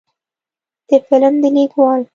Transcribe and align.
د 0.89 0.91
فلم 1.07 1.33
د 1.41 1.43
لیکوال 1.55 2.01